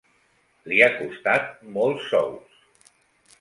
[0.71, 2.59] Li ha costat molts sous.